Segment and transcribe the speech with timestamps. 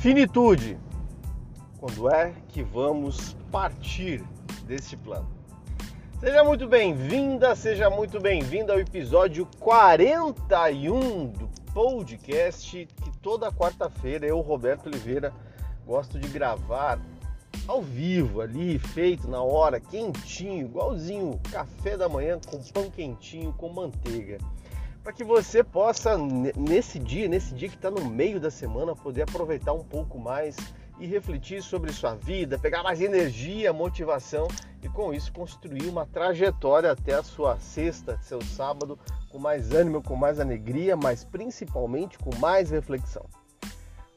[0.00, 0.78] Finitude.
[1.78, 4.24] Quando é que vamos partir
[4.64, 5.28] deste plano?
[6.18, 14.40] Seja muito bem-vinda, seja muito bem-vindo ao episódio 41 do podcast que toda quarta-feira eu,
[14.40, 15.34] Roberto Oliveira,
[15.84, 16.98] gosto de gravar
[17.68, 23.68] ao vivo ali, feito na hora, quentinho, igualzinho café da manhã com pão quentinho com
[23.68, 24.38] manteiga
[25.02, 29.22] para que você possa nesse dia, nesse dia que está no meio da semana, poder
[29.22, 30.56] aproveitar um pouco mais
[30.98, 34.46] e refletir sobre sua vida, pegar mais energia, motivação
[34.82, 38.98] e com isso construir uma trajetória até a sua sexta, seu sábado,
[39.30, 43.24] com mais ânimo, com mais alegria, mas principalmente com mais reflexão.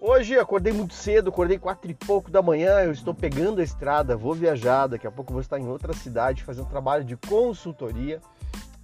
[0.00, 4.16] Hoje acordei muito cedo, acordei quatro e pouco da manhã, eu estou pegando a estrada,
[4.16, 8.20] vou viajar, daqui a pouco vou estar em outra cidade fazendo trabalho de consultoria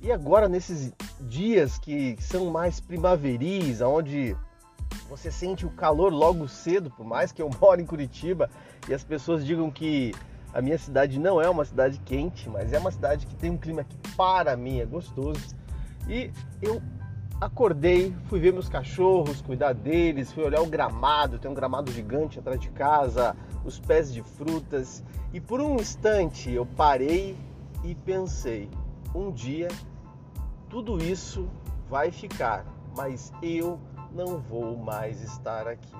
[0.05, 4.37] e agora, nesses dias que são mais primaveris, onde
[5.09, 8.51] você sente o calor logo cedo, por mais que eu moro em Curitiba
[8.87, 10.13] e as pessoas digam que
[10.53, 13.57] a minha cidade não é uma cidade quente, mas é uma cidade que tem um
[13.57, 15.57] clima que para mim é gostoso.
[16.07, 16.83] E eu
[17.41, 22.39] acordei, fui ver meus cachorros, cuidar deles, fui olhar o gramado, tem um gramado gigante
[22.39, 27.35] atrás de casa, os pés de frutas, e por um instante eu parei
[27.83, 28.69] e pensei,
[29.15, 29.69] um dia
[30.75, 31.49] tudo isso
[31.89, 33.79] vai ficar, mas eu
[34.11, 35.95] não vou mais estar aqui.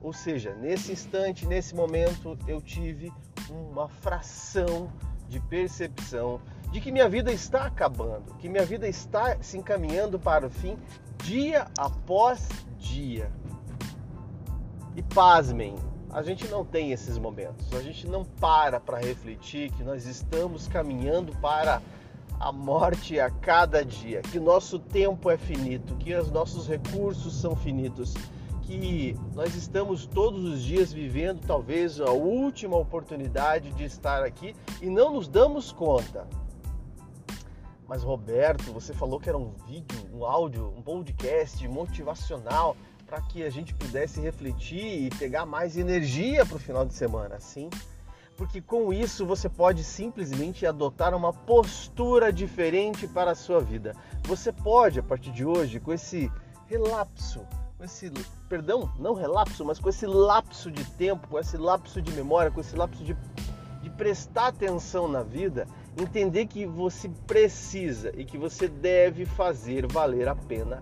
[0.00, 3.12] Ou seja, nesse instante, nesse momento, eu tive
[3.50, 4.88] uma fração
[5.28, 6.40] de percepção
[6.70, 10.78] de que minha vida está acabando, que minha vida está se encaminhando para o fim
[11.24, 13.32] dia após dia.
[14.94, 15.74] E pasmem,
[16.12, 20.68] a gente não tem esses momentos, a gente não para para refletir que nós estamos
[20.68, 21.82] caminhando para
[22.40, 27.56] a morte a cada dia, que nosso tempo é finito, que os nossos recursos são
[27.56, 28.14] finitos,
[28.62, 34.86] que nós estamos todos os dias vivendo talvez a última oportunidade de estar aqui e
[34.88, 36.28] não nos damos conta.
[37.88, 43.42] Mas Roberto, você falou que era um vídeo, um áudio, um podcast motivacional para que
[43.42, 47.70] a gente pudesse refletir e pegar mais energia para o final de semana, sim?
[48.38, 53.96] Porque com isso você pode simplesmente adotar uma postura diferente para a sua vida.
[54.22, 56.30] Você pode, a partir de hoje, com esse
[56.68, 57.40] relapso,
[57.76, 58.12] com esse,
[58.48, 62.60] perdão, não relapso, mas com esse lapso de tempo, com esse lapso de memória, com
[62.60, 63.16] esse lapso de,
[63.82, 65.66] de prestar atenção na vida,
[66.00, 70.80] entender que você precisa e que você deve fazer valer a pena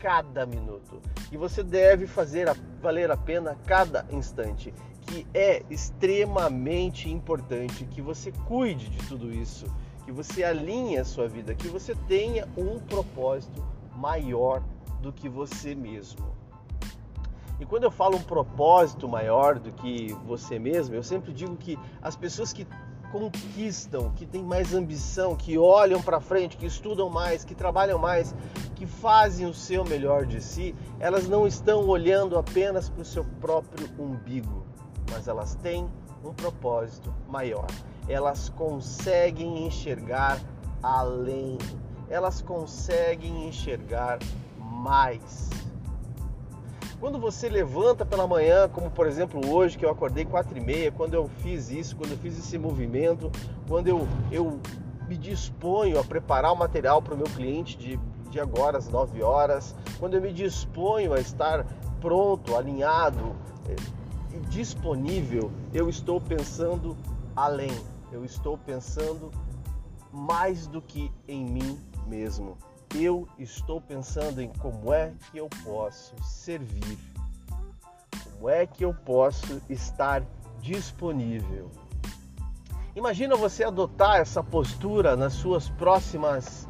[0.00, 1.02] cada minuto.
[1.30, 4.72] E você deve fazer a, valer a pena cada instante
[5.06, 9.66] que é extremamente importante que você cuide de tudo isso,
[10.04, 13.64] que você alinhe a sua vida, que você tenha um propósito
[13.96, 14.62] maior
[15.00, 16.34] do que você mesmo.
[17.60, 21.78] E quando eu falo um propósito maior do que você mesmo, eu sempre digo que
[22.02, 22.66] as pessoas que
[23.12, 28.34] conquistam, que têm mais ambição, que olham para frente, que estudam mais, que trabalham mais,
[28.74, 33.24] que fazem o seu melhor de si, elas não estão olhando apenas para o seu
[33.40, 34.64] próprio umbigo
[35.14, 35.88] mas elas têm
[36.24, 37.66] um propósito maior.
[38.08, 40.40] Elas conseguem enxergar
[40.82, 41.56] além,
[42.10, 44.18] elas conseguem enxergar
[44.58, 45.50] mais.
[46.98, 50.90] Quando você levanta pela manhã, como por exemplo hoje que eu acordei quatro e meia,
[50.90, 53.30] quando eu fiz isso, quando eu fiz esse movimento,
[53.68, 54.58] quando eu, eu
[55.06, 58.00] me disponho a preparar o material para o meu cliente de,
[58.30, 61.64] de agora às 9 horas, quando eu me disponho a estar
[62.00, 63.36] pronto, alinhado,
[64.42, 66.96] disponível, eu estou pensando
[67.34, 67.72] além,
[68.12, 69.30] eu estou pensando
[70.12, 72.56] mais do que em mim mesmo.
[72.94, 76.98] Eu estou pensando em como é que eu posso servir,
[78.24, 80.22] como é que eu posso estar
[80.60, 81.70] disponível.
[82.94, 86.68] Imagina você adotar essa postura nas suas próximas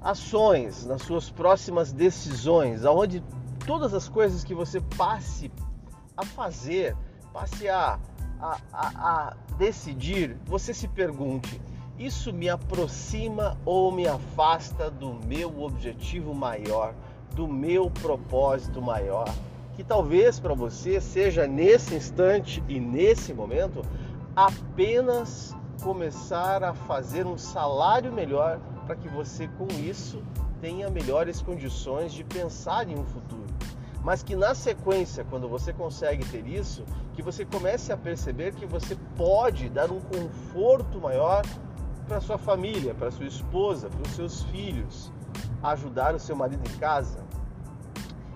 [0.00, 3.22] ações, nas suas próximas decisões, aonde
[3.64, 5.52] todas as coisas que você passe
[6.18, 6.96] a fazer,
[7.32, 7.96] passe a,
[8.40, 8.88] a, a,
[9.28, 11.60] a decidir, você se pergunte:
[11.96, 16.92] isso me aproxima ou me afasta do meu objetivo maior,
[17.36, 19.32] do meu propósito maior?
[19.76, 23.82] Que talvez para você seja nesse instante e nesse momento
[24.34, 30.20] apenas começar a fazer um salário melhor para que você com isso
[30.60, 33.37] tenha melhores condições de pensar em um futuro
[34.08, 36.82] mas que na sequência, quando você consegue ter isso,
[37.12, 41.44] que você comece a perceber que você pode dar um conforto maior
[42.06, 45.12] para sua família, para sua esposa, para os seus filhos,
[45.62, 47.18] ajudar o seu marido em casa.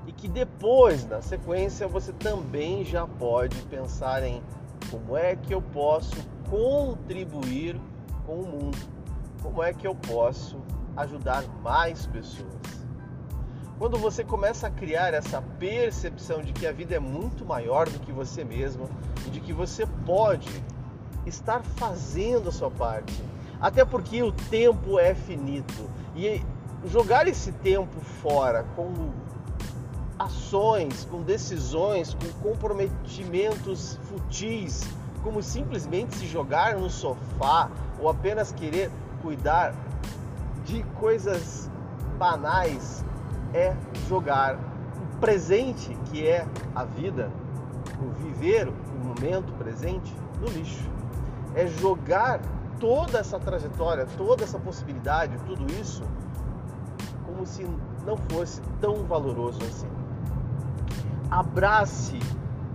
[0.06, 4.42] e que depois, na sequência, você também já pode pensar em
[4.90, 6.16] como é que eu posso
[6.50, 7.80] contribuir
[8.26, 8.78] com o mundo,
[9.42, 10.58] como é que eu posso
[10.98, 12.81] ajudar mais pessoas.
[13.82, 17.99] Quando você começa a criar essa percepção de que a vida é muito maior do
[17.99, 18.88] que você mesmo
[19.26, 20.49] e de que você pode
[21.26, 23.20] estar fazendo a sua parte,
[23.61, 25.90] até porque o tempo é finito.
[26.14, 26.40] E
[26.87, 29.11] jogar esse tempo fora com
[30.17, 34.85] ações, com decisões, com comprometimentos futis,
[35.25, 37.69] como simplesmente se jogar no sofá
[37.99, 39.75] ou apenas querer cuidar
[40.64, 41.69] de coisas
[42.17, 43.05] banais,
[43.52, 43.76] é
[44.08, 47.31] jogar o presente, que é a vida,
[48.00, 50.90] o viver o momento presente, no lixo.
[51.54, 52.40] É jogar
[52.81, 56.02] toda essa trajetória, toda essa possibilidade, tudo isso,
[57.26, 57.66] como se
[58.06, 59.88] não fosse tão valoroso assim
[61.32, 62.19] abrace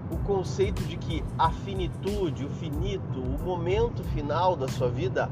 [0.09, 5.29] o conceito de que a finitude, o finito, o momento final da sua vida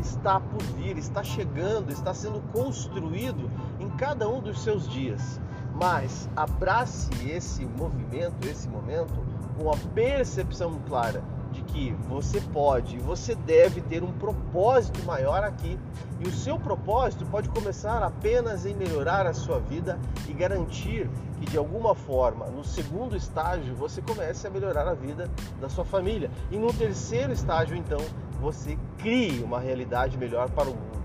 [0.00, 5.40] está por vir, está chegando, está sendo construído em cada um dos seus dias.
[5.74, 9.14] Mas abrace esse movimento, esse momento,
[9.56, 11.22] com a percepção clara
[11.52, 15.78] de que você pode, você deve ter um propósito maior aqui.
[16.20, 19.98] E o seu propósito pode começar apenas em melhorar a sua vida
[20.28, 21.08] e garantir
[21.38, 25.30] que de alguma forma, no segundo estágio, você comece a melhorar a vida
[25.60, 26.30] da sua família.
[26.50, 28.00] E no terceiro estágio, então,
[28.40, 30.98] você crie uma realidade melhor para o mundo.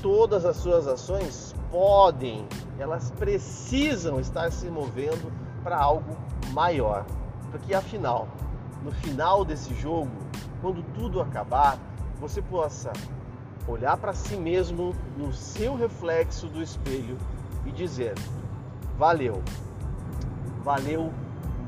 [0.00, 2.46] Todas as suas ações podem,
[2.78, 5.32] elas precisam estar se movendo
[5.62, 6.16] para algo
[6.52, 7.04] maior.
[7.50, 8.28] Porque afinal,
[8.82, 10.10] no final desse jogo,
[10.60, 11.78] quando tudo acabar,
[12.20, 12.92] você possa
[13.66, 17.18] olhar para si mesmo no seu reflexo do espelho
[17.66, 18.14] e dizer:
[18.96, 19.42] valeu,
[20.62, 21.12] valeu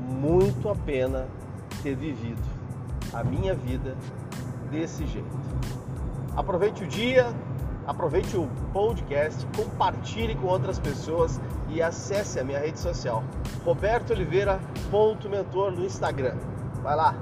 [0.09, 1.27] muito a pena
[1.83, 2.41] ter vivido
[3.13, 3.95] a minha vida
[4.71, 5.29] desse jeito.
[6.35, 7.27] Aproveite o dia,
[7.85, 11.39] aproveite o podcast, compartilhe com outras pessoas
[11.69, 13.23] e acesse a minha rede social,
[13.65, 16.35] Roberto Oliveira.mentor no Instagram.
[16.81, 17.15] Vai lá,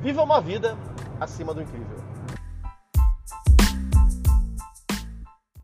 [0.00, 0.76] viva uma vida
[1.20, 1.91] acima do incrível.